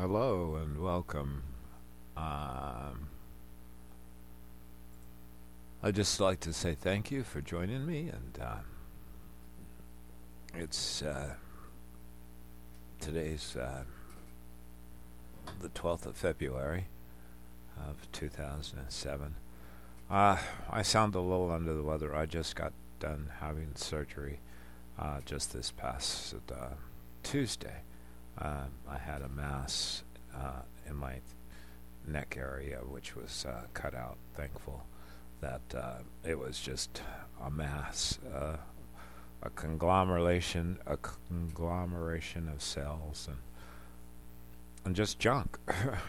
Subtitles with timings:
[0.00, 1.42] Hello and welcome.
[2.16, 3.08] Um,
[5.82, 8.60] I'd just like to say thank you for joining me, and uh,
[10.54, 11.34] it's uh,
[12.98, 13.82] today's uh,
[15.60, 16.86] the 12th of February
[17.76, 19.34] of 2007.
[20.10, 20.38] Uh,
[20.70, 22.16] I sound a little under the weather.
[22.16, 24.40] I just got done having surgery
[24.98, 26.68] uh, just this past uh,
[27.22, 27.82] Tuesday.
[28.40, 30.02] Um, I had a mass
[30.34, 31.16] uh, in my
[32.06, 34.16] neck area, which was uh, cut out.
[34.34, 34.82] Thankful
[35.40, 37.02] that uh, it was just
[37.42, 38.56] a mass, uh,
[39.42, 43.38] a conglomeration, a conglomeration of cells and
[44.86, 45.58] and just junk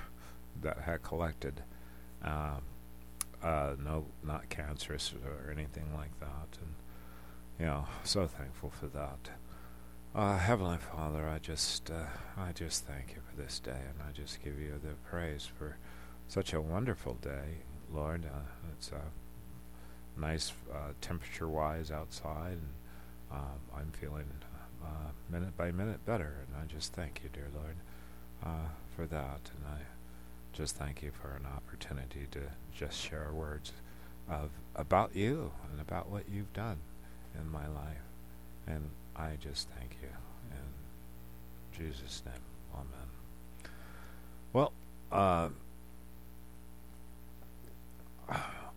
[0.61, 1.61] that had collected.
[2.23, 2.61] Um,
[3.43, 6.73] uh, no, not cancerous or anything like that, and
[7.59, 9.29] you know, so thankful for that.
[10.13, 12.03] Uh, Heavenly Father, I just, uh,
[12.37, 15.77] I just thank you for this day, and I just give you the praise for
[16.27, 17.59] such a wonderful day,
[17.93, 18.25] Lord.
[18.25, 18.39] Uh,
[18.73, 18.91] it's
[20.17, 22.69] nice uh, temperature-wise outside, and
[23.31, 24.25] um, I'm feeling
[24.83, 27.77] uh, minute by minute better, and I just thank you, dear Lord,
[28.43, 29.79] uh, for that, and I
[30.51, 32.41] just thank you for an opportunity to
[32.77, 33.71] just share words
[34.29, 36.79] of about you and about what you've done
[37.39, 38.03] in my life,
[38.67, 40.09] and I just thank you.
[40.51, 42.33] In Jesus' name,
[42.73, 43.71] Amen.
[44.53, 44.71] Well,
[45.11, 45.49] uh,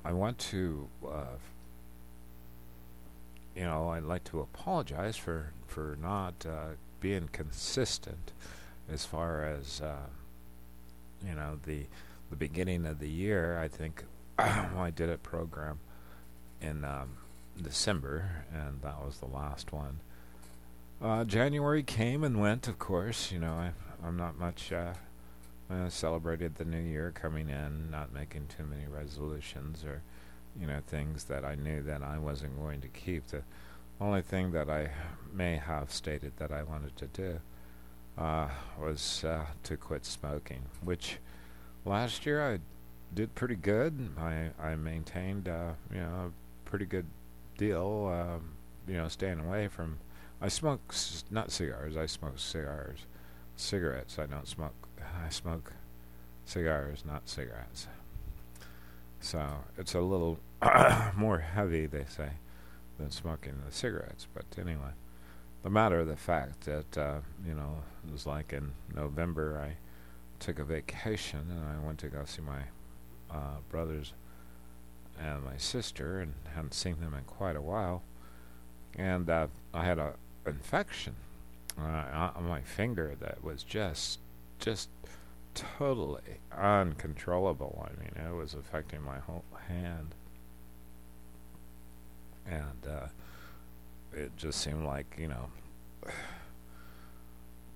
[0.05, 1.38] I want to, uh,
[3.56, 8.32] you know, I'd like to apologize for, for not uh, being consistent
[8.90, 10.08] as far as, uh,
[11.27, 11.86] you know, the,
[12.30, 13.58] the beginning of the year.
[13.58, 14.05] I think
[14.38, 15.78] I did a program
[16.60, 17.16] in um,
[17.60, 20.00] December, and that was the last one.
[21.02, 23.30] Uh, January came and went, of course.
[23.30, 23.72] You know, I,
[24.06, 24.72] I'm not much.
[24.72, 24.94] Uh,
[25.70, 30.02] I celebrated the new year coming in, not making too many resolutions or,
[30.58, 33.27] you know, things that I knew that I wasn't going to keep.
[33.27, 33.42] The
[34.00, 34.90] only thing that I
[35.33, 37.40] may have stated that I wanted to do
[38.16, 38.48] uh,
[38.80, 41.18] was uh, to quit smoking, which
[41.84, 42.58] last year I
[43.14, 44.10] did pretty good.
[44.18, 47.06] I I maintained, uh, you know, a pretty good
[47.58, 48.10] deal.
[48.12, 48.50] Um,
[48.86, 49.98] you know, staying away from
[50.44, 51.96] I smoke c- not cigars.
[51.96, 53.06] I smoke cigars,
[53.56, 54.18] cigarettes.
[54.18, 54.74] I don't smoke.
[55.00, 55.72] I smoke
[56.44, 57.86] cigars, not cigarettes.
[59.20, 59.42] So
[59.78, 60.38] it's a little
[61.16, 62.28] more heavy, they say,
[62.98, 64.27] than smoking the cigarettes.
[64.34, 64.92] But anyway,
[65.62, 69.78] the matter of the fact that uh, you know it was like in November, I
[70.40, 72.64] took a vacation and I went to go see my
[73.30, 74.12] uh, brothers
[75.18, 78.02] and my sister, and hadn't seen them in quite a while.
[78.96, 80.14] And uh, I had a
[80.46, 81.14] infection
[81.80, 84.18] uh, on my finger that was just
[84.58, 84.88] just
[85.55, 87.86] totally uncontrollable.
[87.88, 90.14] I mean, it was affecting my whole hand,
[92.46, 93.06] and uh,
[94.12, 95.48] it just seemed like you know.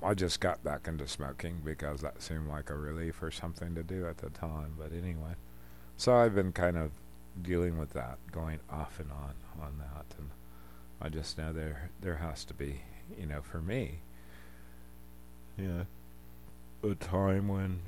[0.01, 3.83] I just got back into smoking because that seemed like a relief or something to
[3.83, 4.75] do at the time.
[4.79, 5.35] But anyway,
[5.97, 6.93] so I've been kind of
[7.43, 10.31] dealing with that, going off and on on that, and
[11.01, 12.81] I just know there there has to be,
[13.19, 14.01] you know, for me,
[15.57, 15.85] yeah,
[16.83, 17.81] a time when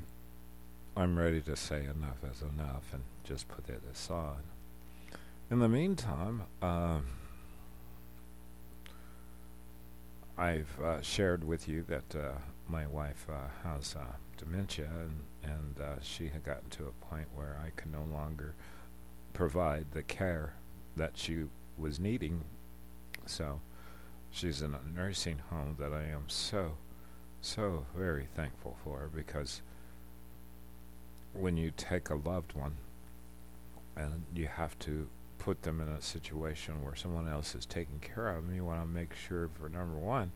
[0.95, 4.43] I'm ready to say enough is enough and just put it aside.
[5.49, 7.05] In the meantime, um,
[10.37, 12.31] I've uh, shared with you that uh,
[12.67, 17.27] my wife uh, has uh, dementia, and, and uh, she had gotten to a point
[17.35, 18.55] where I could no longer
[19.33, 20.53] provide the care
[20.95, 21.43] that she
[21.77, 22.43] was needing
[23.31, 23.61] so
[24.29, 26.73] she's in a nursing home that I am so,
[27.39, 29.61] so very thankful for because
[31.33, 32.75] when you take a loved one
[33.95, 35.07] and you have to
[35.39, 38.81] put them in a situation where someone else is taking care of them, you want
[38.81, 40.31] to make sure for number one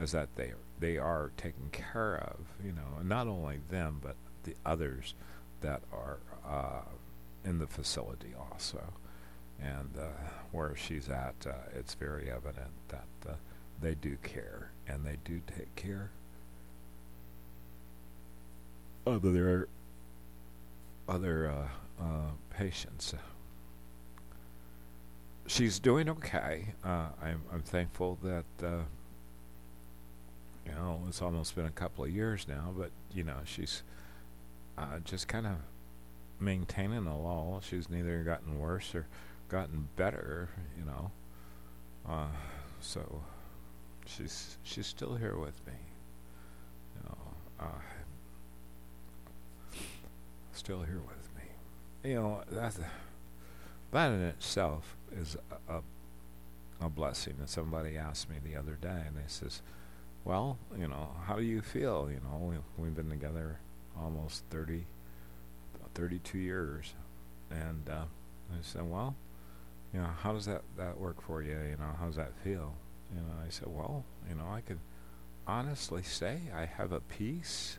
[0.00, 4.16] is that they they are taken care of, you know, and not only them but
[4.44, 5.14] the others
[5.60, 6.82] that are uh,
[7.44, 8.82] in the facility also
[9.64, 10.06] and uh,
[10.52, 13.32] where she's at, uh, it's very evident that uh,
[13.80, 16.10] they do care and they do take care
[19.06, 19.68] of their
[21.08, 23.14] other uh, uh, patients.
[25.46, 26.74] She's doing okay.
[26.84, 28.44] Uh, I'm, I'm thankful that
[30.66, 33.82] you know it's almost been a couple of years now, but you know she's
[35.04, 35.56] just kind of
[36.40, 37.62] maintaining a lull.
[37.62, 39.06] She's neither gotten worse or
[39.48, 40.48] gotten better,
[40.78, 41.10] you know.
[42.08, 42.26] Uh,
[42.80, 43.22] so
[44.06, 45.72] she's she's still here with me.
[46.96, 47.18] You know,
[47.60, 47.82] uh,
[50.52, 52.10] still here with me.
[52.10, 52.74] You know, that,
[53.92, 55.36] that in itself is
[55.68, 55.82] a, a,
[56.86, 57.34] a blessing.
[57.38, 59.62] And somebody asked me the other day, and they says,
[60.24, 62.08] well, you know, how do you feel?
[62.10, 63.58] You know, we, we've been together
[63.98, 64.86] almost 30,
[65.94, 66.94] 32 years.
[67.50, 68.04] And uh,
[68.52, 69.14] I said, well,
[69.94, 71.52] you know, how does that, that work for you?
[71.52, 72.74] You know, how does that feel?
[73.14, 74.80] You know, I said, well, you know, I could
[75.46, 77.78] honestly say I have a peace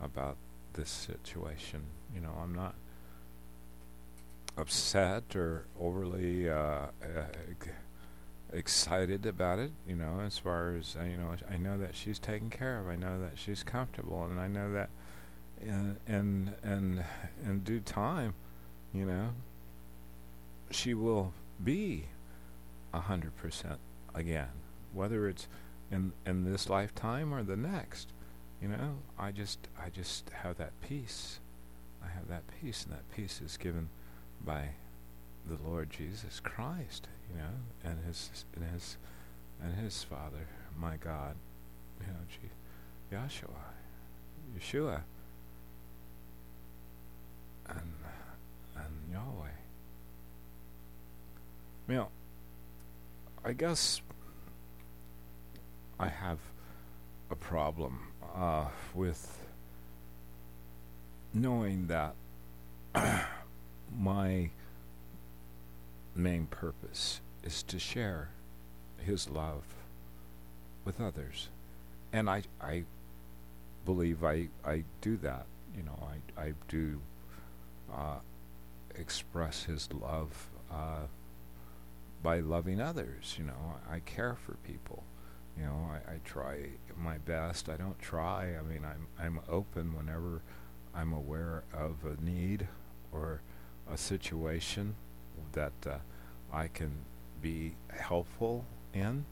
[0.00, 0.38] about
[0.72, 1.82] this situation.
[2.14, 2.74] You know, I'm not
[4.56, 6.86] upset or overly uh,
[8.50, 9.72] excited about it.
[9.86, 12.88] You know, as far as uh, you know, I know that she's taken care of.
[12.88, 14.88] I know that she's comfortable, and I know that
[15.60, 17.04] in in in,
[17.44, 18.32] in due time,
[18.94, 19.30] you know,
[20.70, 22.06] she will be
[22.92, 23.78] a hundred percent
[24.14, 24.48] again,
[24.92, 25.48] whether it's
[25.90, 28.12] in in this lifetime or the next.
[28.60, 31.40] You know, I just I just have that peace.
[32.02, 33.88] I have that peace, and that peace is given
[34.44, 34.70] by
[35.48, 37.08] the Lord Jesus Christ.
[37.30, 37.50] You know,
[37.84, 38.96] and his and his
[39.62, 40.48] and his Father,
[40.78, 41.34] my God.
[42.00, 43.62] You know, G- Yahshua,
[44.58, 45.02] Yeshua,
[47.68, 47.92] and
[48.76, 49.61] and Yahweh.
[51.92, 52.08] Know,
[53.44, 54.00] I guess
[56.00, 56.38] I have
[57.30, 57.98] a problem
[58.34, 59.44] uh, with
[61.34, 62.14] knowing that
[63.94, 64.48] my
[66.16, 68.30] main purpose is to share
[68.96, 69.64] His love
[70.86, 71.48] with others,
[72.10, 72.84] and I I
[73.84, 75.44] believe I I do that.
[75.76, 77.02] You know, I I do
[77.94, 78.20] uh,
[78.94, 81.04] express His love uh,
[82.22, 83.36] by loving others.
[83.38, 85.02] You know, I, I care for people.
[85.58, 87.68] You know, I, I try my best.
[87.68, 88.56] I don't try.
[88.58, 90.40] I mean, I'm I'm open whenever
[90.94, 92.68] I'm aware of a need
[93.12, 93.40] or
[93.90, 94.94] a situation
[95.52, 95.96] that uh,
[96.52, 96.92] I can
[97.42, 98.64] be helpful
[98.94, 99.24] in.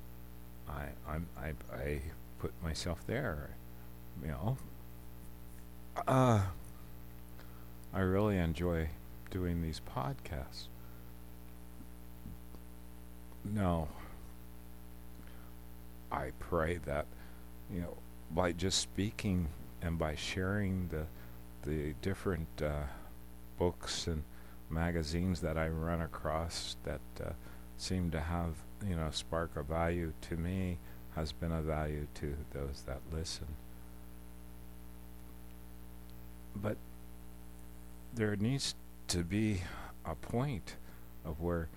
[0.69, 2.01] I I'm I I
[2.39, 3.51] put myself there.
[4.23, 4.57] You know.
[6.07, 6.43] Uh,
[7.93, 8.89] I really enjoy
[9.31, 10.69] doing these podcasts.
[13.45, 13.89] No,
[16.13, 17.07] I pray that,
[17.73, 17.97] you know,
[18.31, 19.49] by just speaking
[19.83, 21.07] and by sharing the
[21.63, 22.85] the different uh,
[23.59, 24.23] books and
[24.71, 27.31] magazines that I run across that uh,
[27.77, 28.55] seem to have,
[28.87, 30.79] you know, spark a value to me
[31.17, 33.47] has been a value to those that listen.
[36.55, 36.77] But
[38.15, 38.75] there needs
[39.09, 39.63] to be
[40.05, 40.77] a point
[41.25, 41.69] of where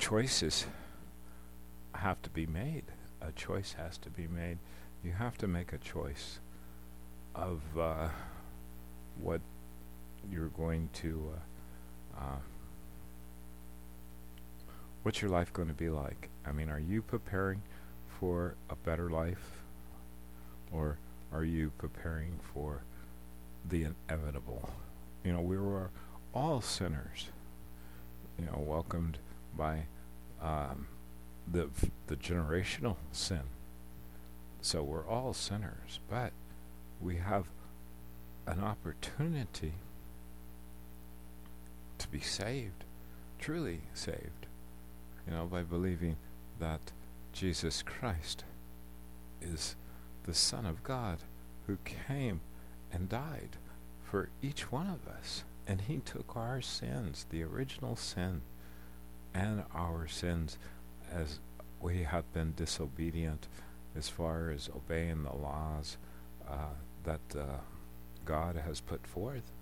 [0.00, 0.66] choices
[1.94, 2.84] have to be made.
[3.20, 4.58] A choice has to be made.
[5.04, 6.38] You have to make a choice
[7.34, 8.08] of uh,
[9.20, 9.42] what
[10.32, 11.32] you're going to.
[12.16, 12.38] Uh, uh,
[15.02, 16.30] what's your life going to be like?
[16.46, 17.60] I mean, are you preparing
[18.18, 19.60] for a better life,
[20.72, 20.96] or
[21.30, 22.80] are you preparing for
[23.68, 24.70] the inevitable?
[25.24, 25.90] You know, we were
[26.34, 27.26] all sinners.
[28.38, 29.18] You know, welcomed
[29.56, 29.84] by
[30.42, 30.86] um,
[31.50, 31.68] the
[32.06, 33.42] the generational sin.
[34.62, 36.32] So we're all sinners, but
[37.00, 37.46] we have
[38.46, 39.72] an opportunity
[41.98, 42.84] to be saved,
[43.38, 44.46] truly saved,
[45.26, 46.16] you know, by believing
[46.58, 46.92] that
[47.32, 48.44] Jesus Christ
[49.40, 49.76] is
[50.24, 51.18] the Son of God
[51.66, 52.40] who came
[52.92, 53.56] and died
[54.04, 55.44] for each one of us.
[55.66, 58.42] And he took our sins, the original sin,
[59.34, 60.58] and our sins
[61.12, 61.38] as
[61.80, 63.48] we have been disobedient
[63.96, 65.96] as far as obeying the laws
[66.48, 67.58] uh, that uh,
[68.24, 69.52] God has put forth.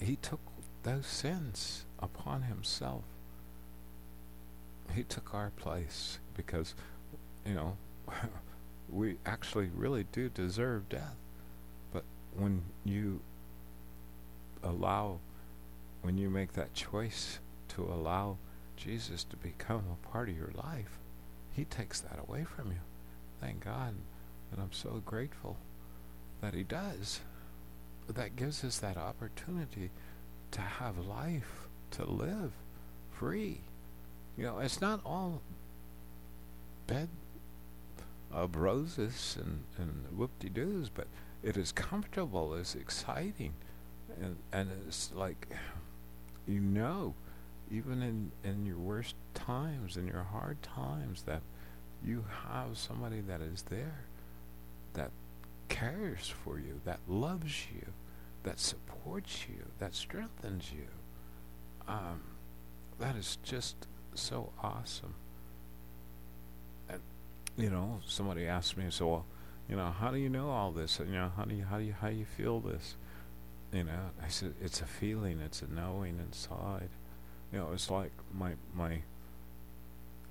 [0.00, 0.40] He took
[0.82, 3.04] those sins upon himself.
[4.94, 6.74] He took our place because,
[7.46, 7.76] you know,
[8.90, 11.16] we actually really do deserve death.
[11.92, 12.04] But
[12.34, 13.20] when you
[14.62, 15.18] allow,
[16.02, 17.38] when you make that choice
[17.70, 18.38] to allow
[18.78, 20.98] Jesus to become a part of your life,
[21.52, 22.78] He takes that away from you.
[23.40, 23.94] Thank God.
[24.50, 25.56] And I'm so grateful
[26.40, 27.20] that He does.
[28.08, 29.90] That gives us that opportunity
[30.52, 32.52] to have life, to live
[33.12, 33.58] free.
[34.36, 35.42] You know, it's not all
[36.86, 37.08] bed
[38.32, 41.06] of roses and, and whoop-de-doos, but
[41.42, 43.52] it is comfortable, it's exciting,
[44.20, 45.48] and, and it's like,
[46.46, 47.14] you know,
[47.70, 51.42] even in, in your worst times, in your hard times, that
[52.04, 54.04] you have somebody that is there,
[54.94, 55.10] that
[55.68, 57.86] cares for you, that loves you,
[58.44, 60.88] that supports you, that strengthens you.
[61.86, 62.22] Um,
[62.98, 63.76] that is just
[64.14, 65.14] so awesome.
[66.88, 67.00] And
[67.56, 69.26] you know, somebody asked me, so well,
[69.68, 70.98] you know, how do you know all this?
[70.98, 72.96] You know, how do you how do you how do you feel this?
[73.72, 76.88] You know, I said it's a feeling, it's a knowing inside.
[77.52, 79.02] You know, it's like my my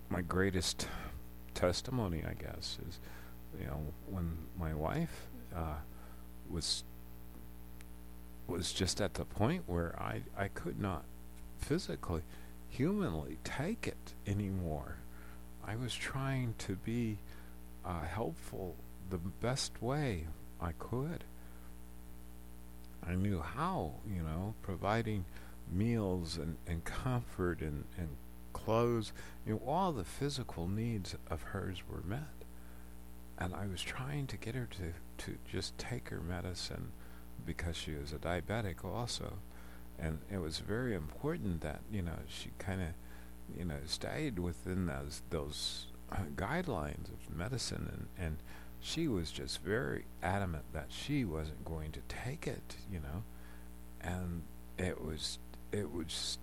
[0.10, 0.88] my greatest
[1.54, 3.00] testimony, I guess, is
[3.60, 5.76] you know when my wife uh,
[6.50, 6.84] was
[8.48, 11.04] was just at the point where I I could not
[11.60, 12.22] physically,
[12.70, 14.98] humanly take it anymore.
[15.66, 17.18] I was trying to be
[17.84, 18.76] uh, helpful
[19.10, 20.26] the best way
[20.62, 21.24] I could.
[23.06, 25.26] I knew how, you know, providing
[25.72, 28.10] meals and, and comfort and, and
[28.54, 29.14] clothes,
[29.46, 32.22] you know, all the physical needs of hers were met.
[33.38, 36.92] And I was trying to get her to, to just take her medicine
[37.46, 39.34] because she was a diabetic also.
[40.00, 42.88] And it was very important that, you know, she kind of,
[43.58, 48.08] you know, stayed within those, those uh, guidelines of medicine.
[48.18, 48.38] And, and
[48.80, 53.24] she was just very adamant that she wasn't going to take it, you know.
[54.02, 54.44] And
[54.78, 55.40] it was,
[55.72, 56.38] it was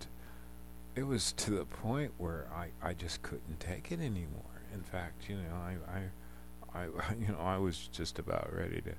[0.95, 4.61] it was to the point where I, I just couldn't take it anymore.
[4.73, 6.85] In fact, you know, I, I, I,
[7.19, 8.93] you know, I was just about ready to,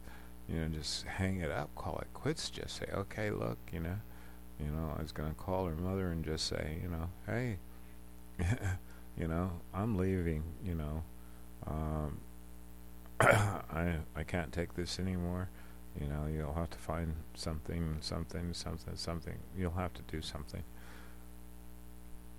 [0.48, 3.96] you know, just hang it up, call it quits, just say, okay, look, you know,
[4.60, 7.56] you know, I was gonna call her mother and just say, you know, hey,
[9.18, 11.02] you know, I'm leaving, you know,
[11.66, 12.18] um,
[13.20, 15.48] I I can't take this anymore.
[16.00, 19.38] You know, you'll have to find something, something, something, something.
[19.56, 20.62] You'll have to do something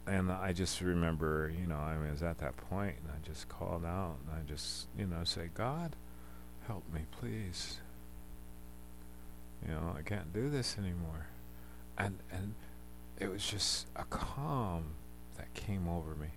[0.08, 3.84] and I just remember, you know, I was at that point, and I just called
[3.84, 5.96] out, and I just, you know, say, God,
[6.66, 7.80] help me, please.
[9.68, 11.28] You know, I can't do this anymore,
[11.98, 12.54] and and
[13.20, 14.94] it was just a calm
[15.36, 16.30] that came over me,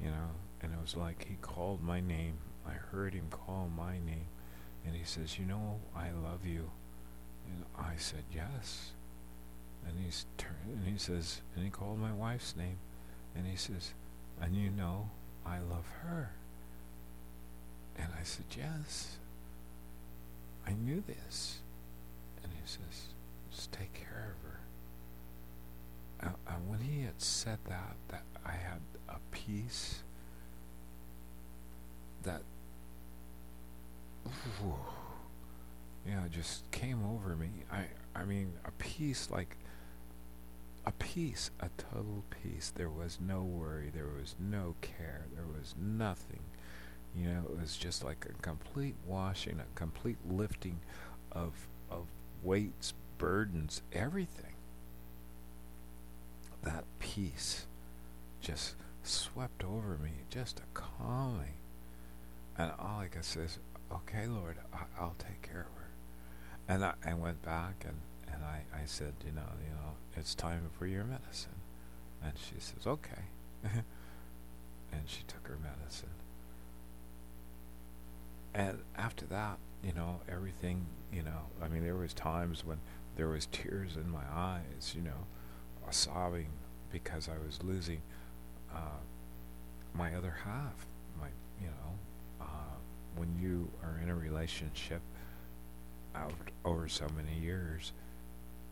[0.00, 0.30] you know,
[0.62, 2.34] and it was like he called my name.
[2.66, 4.26] I heard him call my name,
[4.86, 6.70] and he says, "You know, I love you,"
[7.46, 8.92] and I said, "Yes."
[9.86, 12.76] And he's turned, and he says, and he called my wife's name.
[13.34, 13.92] And he says,
[14.40, 15.10] And you know,
[15.46, 16.32] I love her.
[17.96, 19.16] And I said, Yes.
[20.66, 21.58] I knew this.
[22.42, 23.08] And he says,
[23.50, 24.60] Just take care of her.
[26.20, 30.02] And, and when he had said that, that I had a peace
[32.22, 32.42] that,
[36.06, 37.50] you know, just came over me.
[37.70, 37.84] I,
[38.14, 39.56] I mean, a peace like
[40.86, 42.72] a peace, a total peace.
[42.74, 46.40] There was no worry, there was no care, there was nothing.
[47.16, 50.80] You know, it was just like a complete washing, a complete lifting
[51.32, 51.52] of
[51.90, 52.06] of
[52.42, 54.54] weights, burdens, everything.
[56.62, 57.66] That peace
[58.40, 61.54] just swept over me, just a calming.
[62.56, 63.58] And all I could say is,
[63.92, 65.90] okay, Lord, I, will take care of her.
[66.68, 67.96] And I, I went back and
[68.32, 71.60] and I, I said, you know, you know, it's time for your medicine.
[72.22, 73.24] And she says, okay.
[73.64, 76.10] and she took her medicine.
[78.54, 82.78] And after that, you know, everything, you know, I mean, there was times when
[83.16, 85.26] there was tears in my eyes, you know,
[85.90, 86.46] sobbing
[86.92, 88.00] because I was losing
[88.72, 89.00] uh,
[89.94, 90.86] my other half.
[91.20, 91.26] My,
[91.60, 92.09] you know, uh,
[93.20, 95.02] when you are in a relationship
[96.14, 96.32] out
[96.64, 97.92] over so many years,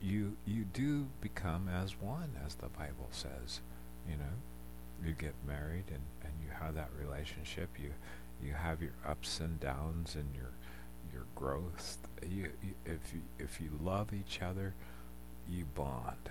[0.02, 3.60] you you do become as one, as the Bible says.
[4.08, 7.68] You know, you get married and, and you have that relationship.
[7.78, 7.90] You
[8.42, 10.52] you have your ups and downs and your
[11.12, 11.98] your growth.
[12.26, 14.72] You, you if you if you love each other,
[15.46, 16.30] you bond.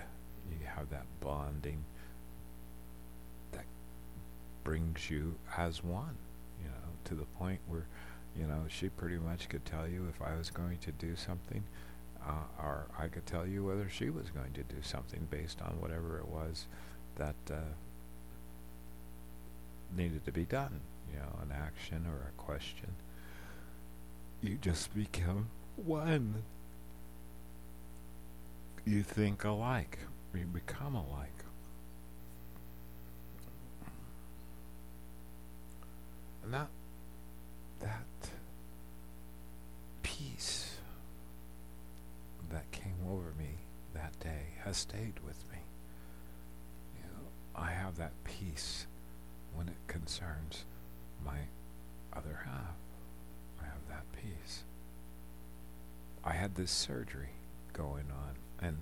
[0.49, 1.83] You have that bonding
[3.51, 3.65] that
[4.63, 6.17] brings you as one.
[7.07, 7.85] To the point where
[8.37, 11.63] you know she pretty much could tell you if I was going to do something
[12.27, 15.79] uh, or I could tell you whether she was going to do something based on
[15.79, 16.65] whatever it was
[17.15, 17.59] that uh,
[19.95, 22.89] needed to be done, you know, an action or a question.
[24.41, 26.43] You just become one.
[28.85, 29.99] You think alike.
[30.33, 31.31] You become alike.
[36.43, 36.67] And that,
[37.79, 38.29] that
[40.03, 40.77] peace
[42.51, 43.57] that came over me
[43.93, 45.59] that day has stayed with me.
[46.95, 48.87] You know, I have that peace
[49.55, 50.65] when it concerns
[51.25, 51.37] my
[52.15, 52.75] other half.
[53.61, 54.63] I have that peace.
[56.23, 57.29] I had this surgery
[57.73, 58.67] going on.
[58.67, 58.77] And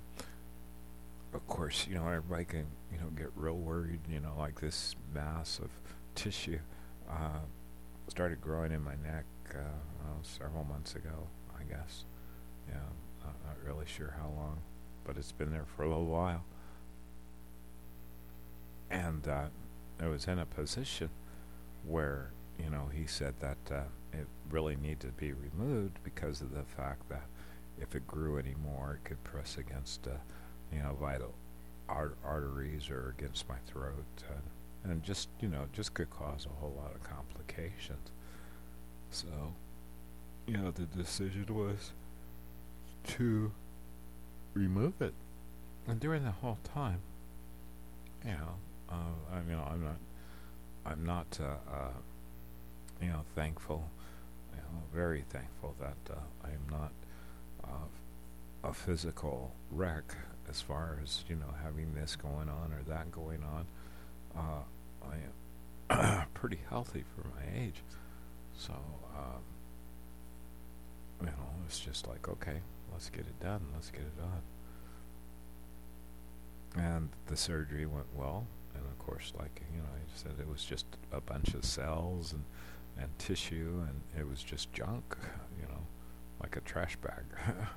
[1.34, 4.96] of course, you know, everybody can, you know, get real worried, you know, like this
[5.14, 5.70] mass of
[6.16, 6.60] tissue
[7.10, 7.40] uh,
[8.08, 9.60] started growing in my neck uh,
[10.04, 11.28] well, several months ago,
[11.60, 12.06] I guess.
[12.70, 12.78] Yeah,
[13.24, 14.60] I'm not really sure how long,
[15.06, 16.44] but it's been there for a little while.
[18.90, 19.46] And uh,
[20.00, 21.10] I was in a position
[21.88, 22.32] where,
[22.64, 23.84] you know, he said that uh,
[24.14, 27.26] it really needed to be removed because of the fact that
[27.80, 30.12] if it grew anymore, it could press against, uh,
[30.72, 31.34] you know, vital
[31.90, 34.42] art- arteries or against my throat, and,
[34.88, 38.12] and just, you know, just could cause a whole lot of complications.
[39.12, 39.27] So,
[40.48, 41.92] you know, the decision was
[43.15, 43.51] to
[44.54, 45.13] remove it.
[45.88, 47.00] And during the whole time,
[48.24, 48.56] you know,
[48.89, 49.98] uh, I mean, I'm not,
[50.86, 51.92] I'm not, uh, uh,
[53.01, 53.89] you know, thankful,
[54.51, 56.92] you know, very thankful that uh, I am not
[57.63, 60.15] uh, a physical wreck
[60.50, 63.65] as far as you know having this going on or that going on.
[65.12, 67.82] I am pretty healthy for my age,
[68.58, 68.74] so
[69.16, 69.42] um,
[71.22, 71.34] you know,
[71.66, 72.60] it's just like okay,
[72.92, 74.42] let's get it done, let's get it done.
[76.78, 78.46] And the surgery went well,
[78.76, 82.34] and of course, like you know, I said, it was just a bunch of cells
[82.34, 82.44] and
[82.98, 85.18] and tissue, and it was just junk,
[85.60, 85.82] you know,
[86.42, 87.24] like a trash bag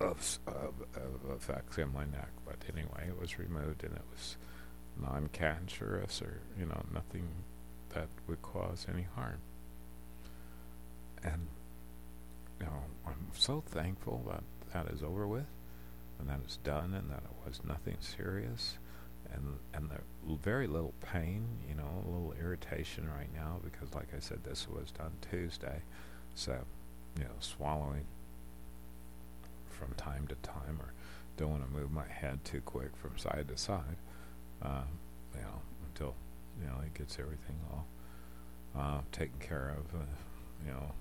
[0.00, 2.30] of, of, of effects in my neck.
[2.44, 4.36] But anyway, it was removed, and it was
[5.00, 7.28] non-cancerous, or you know, nothing
[7.94, 9.38] that would cause any harm.
[11.22, 11.46] And
[12.60, 15.46] you know, I'm so thankful that that is over with,
[16.18, 18.78] and that it's done, and that it was nothing serious
[19.32, 24.08] and and the very little pain, you know, a little irritation right now because, like
[24.16, 25.82] I said, this was done Tuesday,
[26.34, 26.58] so
[27.16, 28.04] you know, swallowing
[29.70, 30.92] from time to time, or
[31.36, 33.96] don't want to move my head too quick from side to side,
[34.62, 34.82] uh,
[35.34, 36.14] you know, until
[36.60, 37.86] you know he gets everything all
[38.76, 40.04] uh, taken care of, uh,
[40.66, 40.92] you know,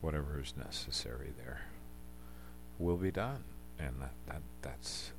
[0.00, 1.62] whatever is necessary there
[2.78, 3.44] will be done,
[3.78, 5.12] and that that that's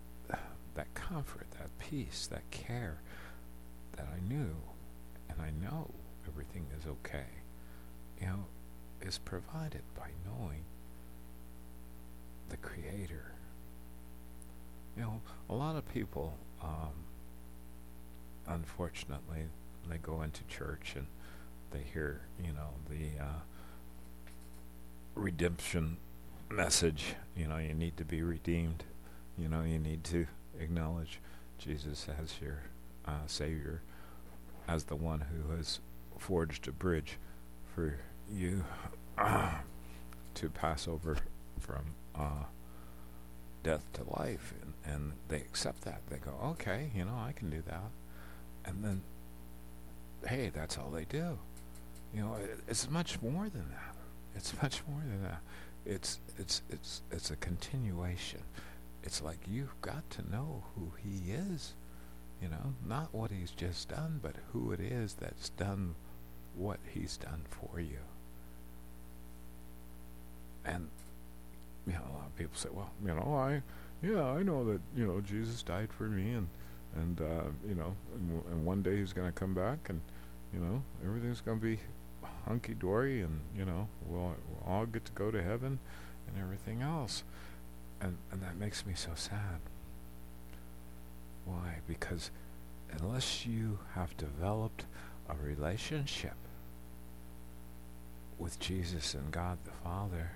[0.76, 2.98] that comfort, that peace, that care
[3.96, 4.56] that I knew
[5.30, 5.90] and I know
[6.28, 7.26] everything is okay,
[8.20, 8.46] you know,
[9.02, 10.64] is provided by knowing
[12.50, 13.32] the Creator.
[14.96, 16.94] You know, a lot of people, um,
[18.48, 19.46] unfortunately,
[19.90, 21.06] they go into church and
[21.72, 23.40] they hear, you know, the uh,
[25.16, 25.98] redemption
[26.50, 27.16] message.
[27.36, 28.84] You know, you need to be redeemed.
[29.38, 30.26] You know, you need to
[30.60, 31.20] acknowledge
[31.58, 32.62] Jesus as your
[33.06, 33.82] uh, Savior,
[34.68, 35.80] as the one who has
[36.18, 37.18] forged a bridge
[37.74, 38.00] for
[38.32, 38.64] you
[40.36, 41.18] to pass over
[41.60, 42.46] from uh,
[43.64, 44.54] death to life.
[44.86, 46.02] And, they accept that.
[46.10, 47.90] They go, okay, you know, I can do that.
[48.66, 49.02] And then,
[50.28, 51.38] hey, that's all they do.
[52.14, 53.96] You know, it, it's much more than that.
[54.36, 55.42] It's much more than that.
[55.86, 58.42] It's it's it's it's a continuation
[59.06, 61.74] it's like you've got to know who he is.
[62.42, 65.96] You know, not what he's just done, but who it is that's done
[66.56, 68.00] what he's done for you.
[70.66, 70.90] And,
[71.88, 73.62] you know, a lot of people say, well, you know, I,
[74.02, 76.48] yeah, I know that, you know, Jesus died for me and,
[76.96, 80.02] and, uh, you know, and, and one day he's going to come back and,
[80.54, 81.80] you know, everything's going to be
[82.48, 85.80] hunky dory and, you know, we'll, we'll all get to go to heaven
[86.28, 87.24] and everything else.
[88.02, 89.60] And, and that makes me so sad.
[91.46, 91.80] Why?
[91.88, 92.32] Because
[93.00, 94.86] unless you have developed
[95.30, 96.36] a relationship
[98.38, 100.32] with Jesus and God the Father,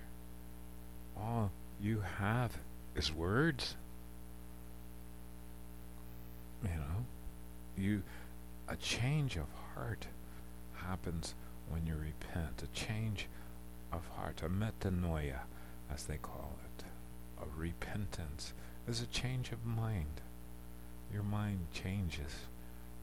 [1.17, 2.58] all you have
[3.00, 3.76] is words.
[6.64, 7.06] You know,
[7.78, 8.04] you
[8.68, 10.06] a change of heart
[10.74, 11.34] happens
[11.70, 12.62] when you repent.
[12.62, 13.28] A change
[13.92, 15.40] of heart, a metanoia,
[15.92, 16.70] as they call it
[17.42, 18.54] a repentance
[18.88, 20.22] is a change of mind.
[21.14, 22.36] Your mind changes.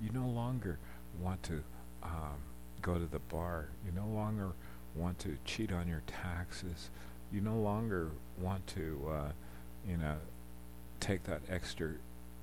[0.01, 0.79] You no longer
[1.21, 1.63] want to
[2.03, 2.39] um,
[2.83, 3.69] go to the bar.
[3.85, 4.51] You no longer
[4.95, 6.91] want to cheat on your taxes.
[7.33, 9.33] You no longer want to, uh,
[9.89, 10.17] you know,
[11.01, 11.93] take that extra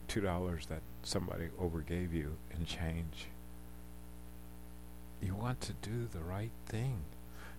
[0.08, 3.28] two dollars that somebody overgave you in change.
[5.22, 7.04] You want to do the right thing.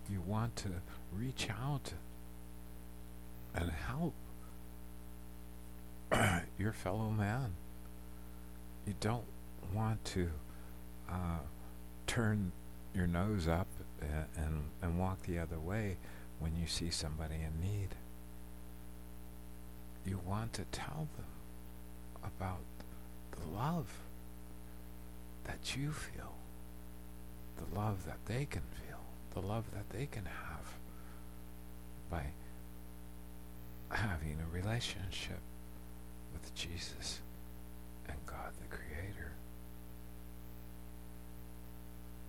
[0.09, 0.69] You want to
[1.11, 1.93] reach out
[3.55, 4.13] and help
[6.59, 7.53] your fellow man.
[8.85, 9.25] You don't
[9.73, 10.29] want to
[11.09, 11.39] uh,
[12.05, 12.51] turn
[12.93, 13.67] your nose up
[14.01, 15.97] and, and, and walk the other way
[16.39, 17.89] when you see somebody in need.
[20.05, 21.25] You want to tell them
[22.23, 22.61] about
[23.31, 23.87] the love
[25.45, 26.33] that you feel,
[27.57, 28.99] the love that they can feel,
[29.33, 30.75] the love that they can have
[32.09, 32.25] by
[33.89, 35.39] having a relationship
[36.33, 37.21] with Jesus
[38.07, 39.31] and God the Creator.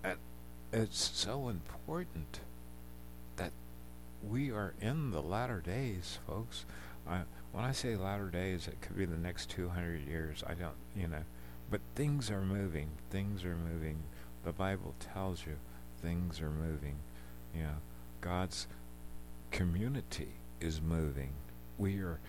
[0.05, 0.19] And
[0.73, 2.41] it's so important
[3.37, 3.53] that
[4.23, 6.65] we are in the latter days, folks.
[7.09, 10.43] I, when I say latter days, it could be the next 200 years.
[10.47, 11.25] I don't, you know.
[11.71, 12.91] But things are moving.
[13.11, 14.03] Things are moving.
[14.45, 15.57] The Bible tells you
[16.03, 16.97] things are moving.
[17.55, 17.77] You know,
[18.21, 18.67] God's
[19.51, 20.29] community
[20.61, 21.33] is moving.
[21.79, 22.21] We are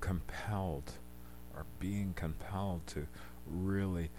[0.00, 0.92] compelled,
[1.54, 3.06] or being compelled to
[3.46, 4.10] really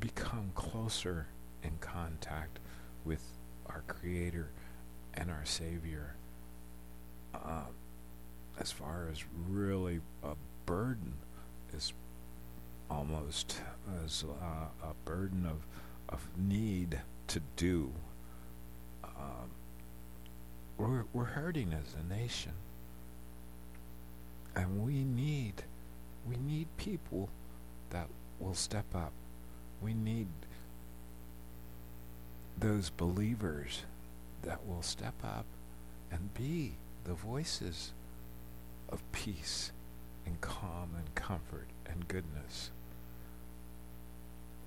[0.00, 1.26] become closer
[1.62, 2.58] in contact
[3.04, 3.22] with
[3.66, 4.50] our Creator
[5.14, 6.14] and our Savior.
[7.34, 7.64] Uh,
[8.60, 10.34] as far as really a
[10.66, 11.14] burden
[11.74, 11.92] is
[12.90, 13.60] almost
[14.04, 15.66] as uh, a burden of
[16.08, 17.92] of need to do.
[19.04, 19.50] Um,
[20.78, 22.52] we're we're hurting as a nation,
[24.56, 25.62] and we need
[26.28, 27.28] we need people
[27.90, 28.08] that
[28.40, 29.12] will step up.
[29.82, 30.28] We need
[32.58, 33.82] those believers
[34.42, 35.44] that will step up
[36.10, 36.72] and be
[37.04, 37.92] the voices
[38.88, 39.72] of peace
[40.26, 42.70] and calm and comfort and goodness.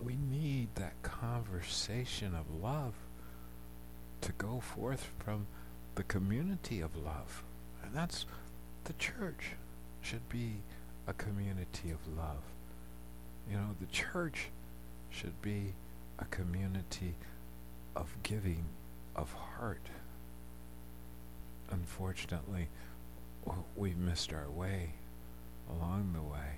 [0.03, 2.93] We need that conversation of love
[4.21, 5.47] to go forth from
[5.95, 7.43] the community of love.
[7.83, 8.25] And that's
[8.85, 9.51] the church
[10.01, 10.55] should be
[11.07, 12.41] a community of love.
[13.49, 14.47] You know, the church
[15.09, 15.73] should be
[16.19, 17.15] a community
[17.95, 18.65] of giving
[19.15, 19.87] of heart.
[21.69, 22.67] Unfortunately,
[23.75, 24.91] we've missed our way
[25.69, 26.57] along the way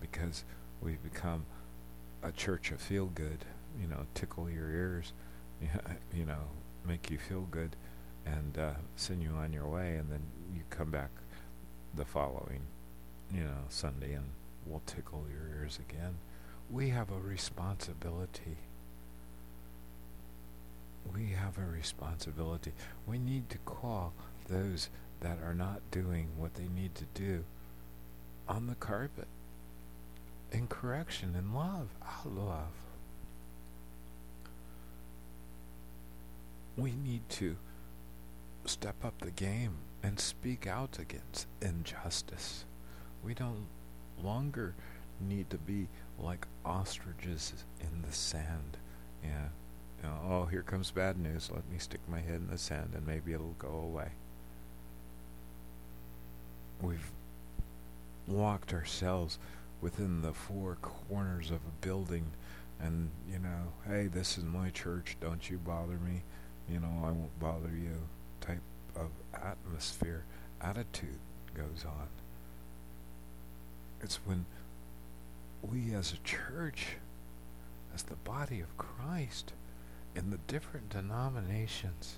[0.00, 0.44] because
[0.80, 1.44] we've become
[2.22, 3.44] a church of feel good,
[3.80, 5.12] you know, tickle your ears,
[6.14, 6.42] you know,
[6.86, 7.76] make you feel good
[8.26, 10.20] and uh, send you on your way, and then
[10.54, 11.10] you come back
[11.94, 12.60] the following,
[13.32, 14.26] you know, Sunday and
[14.66, 16.18] we'll tickle your ears again.
[16.70, 18.58] We have a responsibility.
[21.14, 22.72] We have a responsibility.
[23.06, 24.12] We need to call
[24.48, 24.90] those
[25.20, 27.44] that are not doing what they need to do
[28.48, 29.28] on the carpet
[30.52, 32.72] in correction in love out love.
[36.76, 37.56] We need to
[38.64, 42.64] step up the game and speak out against injustice.
[43.24, 43.66] We don't
[44.22, 44.74] longer
[45.20, 48.76] need to be like ostriches in the sand.
[49.24, 49.48] Yeah.
[50.02, 51.50] You know, oh here comes bad news.
[51.52, 54.10] Let me stick my head in the sand and maybe it'll go away
[56.82, 57.10] we've
[58.26, 59.38] locked ourselves
[59.80, 62.26] within the four corners of a building
[62.80, 66.22] and you know hey this is my church don't you bother me
[66.68, 67.96] you know i won't bother you
[68.40, 68.60] type
[68.94, 70.24] of atmosphere
[70.60, 71.18] attitude
[71.54, 72.08] goes on.
[74.00, 74.46] It's when
[75.62, 76.96] we as a church
[77.94, 79.52] as the body of christ
[80.14, 82.16] in the different denominations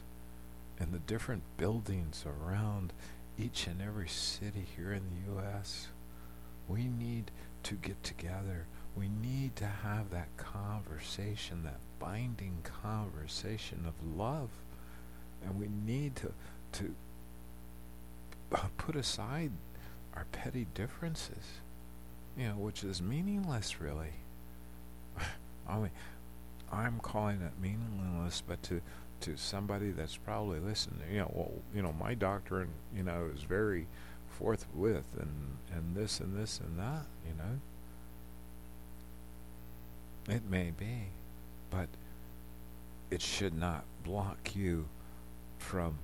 [0.79, 2.92] in the different buildings around
[3.40, 5.88] each and every city here in the U.S.
[6.68, 7.31] We need
[7.62, 8.66] to get together.
[8.96, 14.50] We need to have that conversation, that binding conversation of love.
[15.44, 16.33] And we need to,
[16.72, 16.94] to
[18.53, 19.53] uh, put aside
[20.14, 21.61] our petty differences,
[22.37, 24.14] you know, which is meaningless, really.
[25.68, 25.90] I mean,
[26.72, 28.83] I'm calling it meaningless, but to
[29.20, 33.42] to somebody that's probably listening, you know, well, you know, my doctrine, you know, is
[33.42, 33.87] very
[34.28, 37.61] forthwith and and this and this and that, you know.
[40.35, 41.09] It may be,
[41.70, 41.88] but
[43.11, 44.87] it should not block you
[45.59, 45.98] from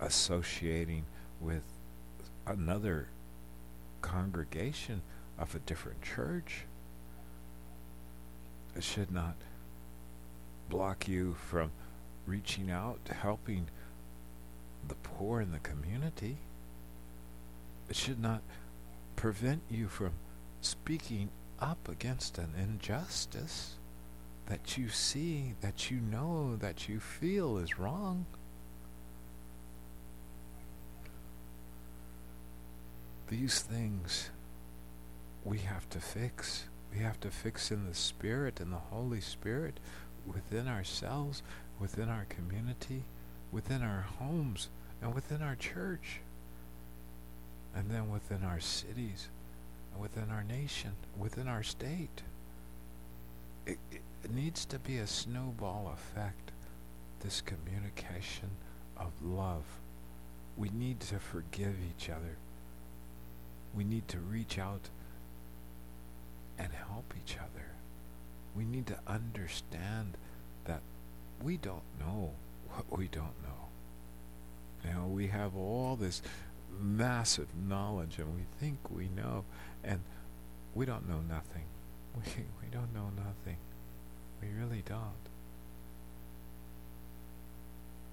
[0.00, 1.04] associating
[1.40, 1.64] with
[2.46, 3.08] another
[4.02, 5.02] congregation
[5.38, 6.64] of a different church.
[8.76, 9.34] It should not
[10.68, 11.70] block you from
[12.26, 13.66] reaching out, helping
[14.88, 16.36] the poor in the community.
[17.88, 18.42] It should not
[19.16, 20.12] prevent you from
[20.60, 23.74] speaking up against an injustice
[24.46, 28.26] that you see, that you know, that you feel is wrong.
[33.28, 34.30] These things
[35.44, 36.64] we have to fix.
[36.92, 39.80] We have to fix in the Spirit, in the Holy Spirit,
[40.26, 41.42] within ourselves,
[41.80, 43.02] within our community,
[43.52, 44.68] within our homes,
[45.02, 46.20] and within our church.
[47.74, 49.28] and then within our cities,
[49.98, 52.22] within our nation, within our state.
[53.66, 56.52] It, it needs to be a snowball effect,
[57.20, 58.50] this communication
[58.96, 59.64] of love.
[60.56, 62.36] We need to forgive each other.
[63.74, 64.88] We need to reach out
[66.58, 67.66] and help each other.
[68.56, 70.16] We need to understand
[70.66, 70.80] that
[71.42, 72.32] we don't know
[72.68, 73.68] what we don't know.
[74.84, 76.22] You know, we have all this
[76.80, 79.44] massive knowledge and we think we know
[79.82, 80.00] and
[80.74, 81.64] we don't know nothing.
[82.14, 83.56] We, we don't know nothing.
[84.40, 85.24] We really don't.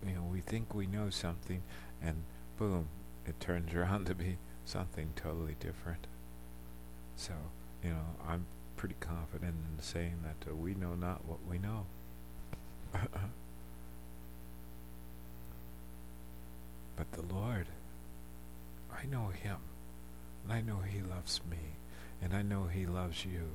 [0.07, 1.61] You know, we think we know something
[2.01, 2.23] and
[2.57, 2.87] boom,
[3.27, 6.07] it turns around to be something totally different.
[7.15, 7.33] So,
[7.83, 8.45] you know, I'm
[8.77, 11.85] pretty confident in saying that uh, we know not what we know.
[16.95, 17.67] but the Lord,
[18.91, 19.57] I know Him,
[20.43, 21.57] and I know He loves me,
[22.21, 23.51] and I know He loves you,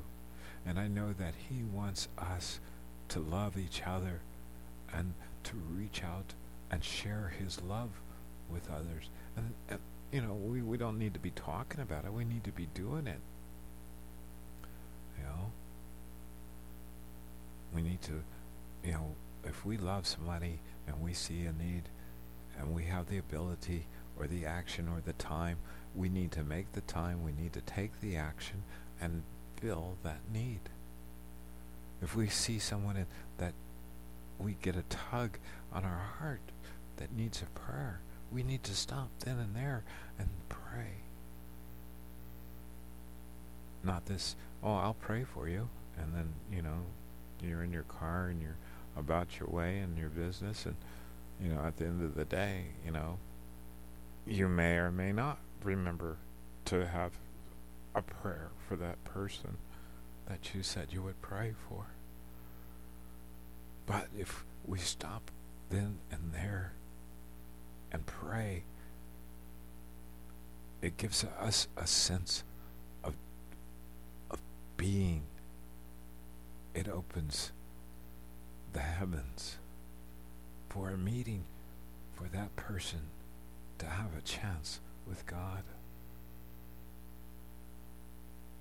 [0.64, 2.60] and I know that He wants us
[3.08, 4.20] to love each other
[4.92, 6.34] and to reach out
[6.70, 7.90] and share His love
[8.50, 9.10] with others.
[9.36, 9.78] And, and
[10.12, 12.12] you know, we, we don't need to be talking about it.
[12.12, 13.20] We need to be doing it.
[15.18, 15.50] You know?
[17.74, 18.22] We need to,
[18.84, 19.14] you know,
[19.46, 21.84] if we love somebody and we see a need
[22.58, 23.86] and we have the ability
[24.18, 25.58] or the action or the time,
[25.94, 28.62] we need to make the time, we need to take the action
[29.00, 29.22] and
[29.60, 30.60] fill that need.
[32.02, 33.06] If we see someone
[33.38, 33.54] that
[34.38, 35.38] we get a tug
[35.72, 36.40] on our heart
[36.98, 38.00] that needs a prayer,
[38.32, 39.84] we need to stop then and there
[40.18, 41.02] and pray.
[43.82, 46.84] Not this, oh, I'll pray for you, and then, you know,
[47.42, 48.56] you're in your car and you're
[48.96, 50.76] about your way and your business, and,
[51.40, 53.18] you know, at the end of the day, you know,
[54.26, 56.16] you may or may not remember
[56.64, 57.12] to have
[57.94, 59.56] a prayer for that person
[60.28, 61.86] that you said you would pray for.
[63.86, 65.30] But if we stop
[65.70, 66.72] then and there
[67.92, 68.64] and pray,
[70.82, 72.42] it gives us a sense
[73.04, 73.14] of
[74.30, 74.40] of
[74.76, 75.22] being.
[76.74, 77.52] It opens
[78.76, 79.56] the heavens
[80.68, 81.44] for a meeting
[82.14, 83.00] for that person
[83.78, 85.62] to have a chance with God.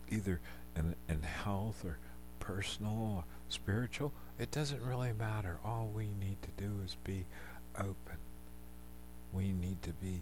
[0.09, 0.39] Either
[0.77, 1.97] in, in health or
[2.39, 5.57] personal or spiritual, it doesn't really matter.
[5.65, 7.25] All we need to do is be
[7.77, 8.17] open.
[9.33, 10.21] We need to be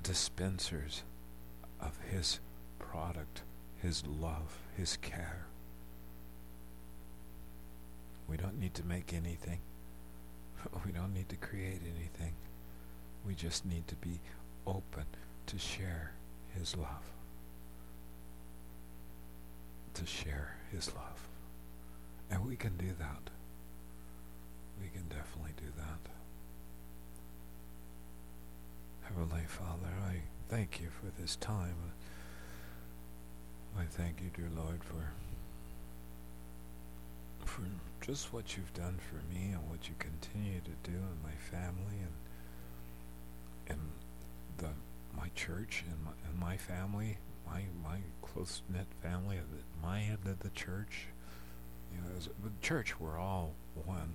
[0.00, 1.02] dispensers
[1.80, 2.38] of His
[2.78, 3.42] product,
[3.82, 5.48] His love, His care.
[8.28, 9.60] We don't need to make anything.
[10.84, 12.34] We don't need to create anything.
[13.26, 14.20] We just need to be
[14.66, 15.04] open
[15.46, 16.12] to share
[16.54, 17.12] His love.
[19.94, 21.28] To share His love.
[22.30, 23.30] And we can do that.
[24.80, 26.10] We can definitely do that.
[29.08, 31.76] Heavenly Father, I thank you for this time.
[33.78, 35.12] I thank you, dear Lord, for
[37.48, 37.62] for
[38.00, 41.98] just what you've done for me and what you continue to do in my family
[43.66, 43.78] and in
[44.58, 44.68] the
[45.16, 50.02] my church and my, and my family, my my close knit family, of the, my
[50.02, 51.06] end of the church.
[51.92, 52.30] You know, as a
[52.64, 54.14] church, we're all one.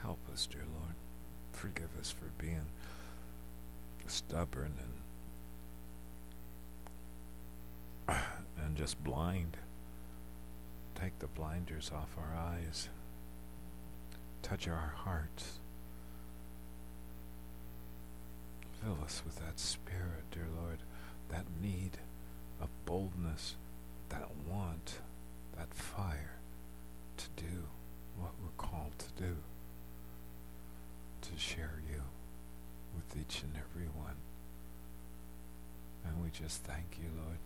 [0.00, 0.94] Help us, dear Lord.
[1.52, 2.66] Forgive us for being
[4.06, 4.74] stubborn
[8.08, 8.18] and
[8.64, 9.56] and just blind.
[11.02, 12.88] Take the blinders off our eyes.
[14.40, 15.58] Touch our hearts.
[18.80, 20.78] Fill us with that spirit, dear Lord,
[21.28, 21.98] that need
[22.60, 23.56] of boldness,
[24.10, 25.00] that want,
[25.58, 26.36] that fire
[27.16, 27.64] to do
[28.16, 29.36] what we're called to do,
[31.22, 32.02] to share you
[32.94, 34.18] with each and every one.
[36.06, 37.38] And we just thank you, Lord.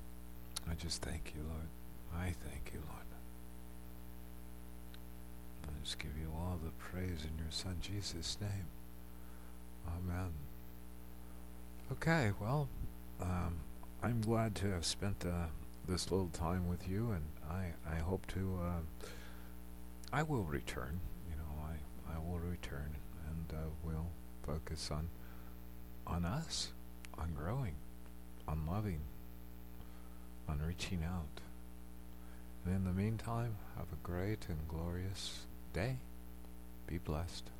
[0.70, 1.68] I just thank you, Lord.
[2.14, 3.15] I thank you, Lord.
[5.86, 8.66] Just give you all the praise in your Son Jesus' name.
[9.86, 10.32] Amen.
[11.92, 12.68] Okay, well,
[13.22, 13.58] um,
[14.02, 15.46] I'm glad to have spent uh,
[15.86, 18.58] this little time with you, and I, I hope to.
[18.60, 19.06] Uh,
[20.12, 20.98] I will return.
[21.30, 22.90] You know, I, I will return,
[23.28, 24.10] and uh, we'll
[24.42, 25.08] focus on
[26.04, 26.72] on us,
[27.16, 27.76] on growing,
[28.48, 29.02] on loving,
[30.48, 31.40] on reaching out.
[32.64, 35.96] And in the meantime, have a great and glorious day.
[36.86, 37.50] Be blessed.